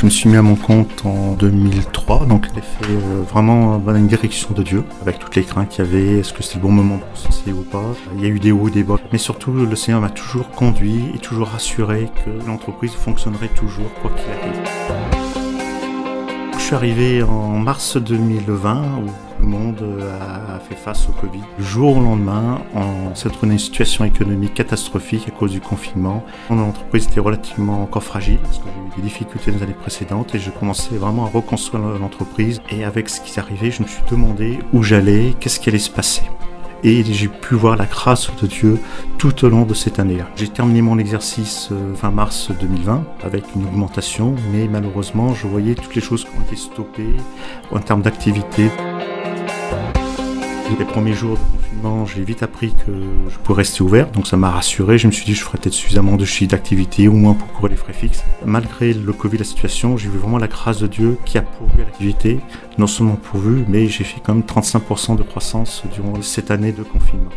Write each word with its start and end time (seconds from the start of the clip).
Je 0.00 0.06
me 0.06 0.10
suis 0.10 0.30
mis 0.30 0.36
à 0.36 0.42
mon 0.42 0.56
compte 0.56 1.04
en 1.04 1.32
2003, 1.34 2.24
donc 2.24 2.48
j'ai 2.54 2.62
fait 2.62 2.90
euh, 2.90 3.22
vraiment 3.22 3.76
dans 3.76 3.94
une 3.94 4.06
direction 4.06 4.48
de 4.54 4.62
Dieu, 4.62 4.82
avec 5.02 5.18
toutes 5.18 5.36
les 5.36 5.42
craintes 5.42 5.68
qu'il 5.68 5.84
y 5.84 5.88
avait, 5.88 6.20
est-ce 6.20 6.32
que 6.32 6.42
c'était 6.42 6.56
le 6.56 6.62
bon 6.62 6.70
moment 6.70 6.96
pour 6.96 7.34
se 7.34 7.50
ou 7.50 7.62
pas. 7.64 7.84
Il 8.16 8.22
y 8.22 8.24
a 8.24 8.28
eu 8.28 8.40
des 8.40 8.50
hauts 8.50 8.70
des 8.70 8.82
bas, 8.82 8.96
mais 9.12 9.18
surtout 9.18 9.52
le 9.52 9.76
Seigneur 9.76 10.00
m'a 10.00 10.08
toujours 10.08 10.48
conduit 10.52 11.10
et 11.14 11.18
toujours 11.18 11.54
assuré 11.54 12.08
que 12.24 12.30
l'entreprise 12.46 12.92
fonctionnerait 12.92 13.48
toujours 13.48 13.92
quoi 14.00 14.10
qu'il 14.12 14.32
arrive. 14.32 14.62
Je 16.54 16.60
suis 16.60 16.74
arrivé 16.74 17.22
en 17.22 17.58
mars 17.58 17.98
2020 17.98 19.02
où 19.04 19.29
le 19.40 19.46
monde 19.46 19.82
a 20.20 20.58
fait 20.60 20.74
face 20.74 21.08
au 21.08 21.12
Covid. 21.12 21.40
Jour 21.58 21.96
au 21.96 22.00
lendemain, 22.00 22.60
on 22.74 23.14
s'est 23.14 23.28
trouvé 23.28 23.48
dans 23.48 23.52
une 23.52 23.58
situation 23.58 24.04
économique 24.04 24.54
catastrophique 24.54 25.24
à 25.28 25.30
cause 25.30 25.52
du 25.52 25.60
confinement. 25.60 26.24
Mon 26.50 26.62
entreprise 26.68 27.06
était 27.06 27.20
relativement 27.20 27.82
encore 27.82 28.04
fragile 28.04 28.38
parce 28.42 28.58
que 28.58 28.64
j'ai 28.64 28.80
eu 28.80 29.02
des 29.02 29.08
difficultés 29.08 29.50
dans 29.50 29.58
les 29.58 29.62
années 29.64 29.72
précédentes 29.72 30.34
et 30.34 30.38
je 30.38 30.50
commençais 30.50 30.96
vraiment 30.96 31.24
à 31.26 31.28
reconstruire 31.28 31.82
l'entreprise. 31.98 32.60
Et 32.70 32.84
avec 32.84 33.08
ce 33.08 33.20
qui 33.20 33.30
s'arrivait, 33.30 33.70
je 33.70 33.82
me 33.82 33.88
suis 33.88 34.02
demandé 34.10 34.58
où 34.72 34.82
j'allais, 34.82 35.34
qu'est-ce 35.40 35.60
qui 35.60 35.68
allait 35.68 35.78
se 35.78 35.90
passer 35.90 36.22
et 36.82 37.04
j'ai 37.04 37.28
pu 37.28 37.56
voir 37.56 37.76
la 37.76 37.84
grâce 37.84 38.30
de 38.40 38.46
Dieu 38.46 38.78
tout 39.18 39.44
au 39.44 39.50
long 39.50 39.64
de 39.64 39.74
cette 39.74 39.98
année-là. 39.98 40.26
J'ai 40.36 40.48
terminé 40.48 40.80
mon 40.80 40.98
exercice 40.98 41.68
euh, 41.72 41.94
fin 41.94 42.10
mars 42.10 42.50
2020 42.58 43.04
avec 43.22 43.44
une 43.54 43.66
augmentation, 43.66 44.34
mais 44.50 44.66
malheureusement, 44.66 45.34
je 45.34 45.46
voyais 45.46 45.74
toutes 45.74 45.94
les 45.94 46.00
choses 46.00 46.24
qui 46.24 46.30
ont 46.30 46.42
été 46.42 46.56
stoppées 46.56 47.16
en 47.70 47.80
termes 47.80 48.00
d'activité. 48.00 48.70
Les 50.78 50.86
premiers 50.86 51.12
jours 51.12 51.36
de 51.36 51.58
confinement, 51.58 52.06
j'ai 52.06 52.24
vite 52.24 52.42
appris 52.42 52.72
que 52.72 52.92
je 53.28 53.38
pourrais 53.38 53.58
rester 53.58 53.82
ouvert, 53.82 54.10
donc 54.10 54.26
ça 54.26 54.36
m'a 54.36 54.50
rassuré. 54.50 54.98
Je 54.98 55.06
me 55.06 55.12
suis 55.12 55.24
dit, 55.24 55.34
je 55.34 55.42
ferais 55.42 55.58
peut-être 55.58 55.74
suffisamment 55.74 56.16
de 56.16 56.24
chiffre 56.24 56.50
d'activité, 56.50 57.06
au 57.06 57.12
moins 57.12 57.34
pour 57.34 57.48
couvrir 57.48 57.70
les 57.72 57.76
frais 57.76 57.92
fixes. 57.92 58.24
Malgré 58.44 58.94
le 58.94 59.12
Covid, 59.12 59.38
la 59.38 59.44
situation, 59.44 59.96
j'ai 59.96 60.08
vu 60.08 60.18
vraiment 60.18 60.38
la 60.38 60.48
grâce 60.48 60.78
de 60.78 60.86
Dieu 60.86 61.18
qui 61.26 61.38
a 61.38 61.42
pourvu 61.42 61.78
l'activité. 61.78 62.40
Non 62.78 62.86
seulement 62.86 63.16
pourvu, 63.16 63.64
mais 63.68 63.88
j'ai 63.88 64.04
fait 64.04 64.20
quand 64.24 64.34
même 64.34 64.44
35% 64.44 65.16
de 65.16 65.22
croissance 65.22 65.82
durant 65.94 66.20
cette 66.22 66.50
année 66.50 66.72
de 66.72 66.82
confinement. 66.82 67.30